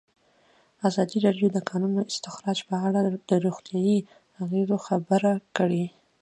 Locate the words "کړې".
5.57-5.85